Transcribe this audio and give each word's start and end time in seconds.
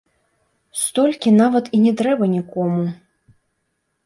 Столькі 0.83 1.33
нават 1.43 1.65
і 1.79 1.83
не 1.85 1.93
трэба 2.01 2.31
нікому! 2.35 2.81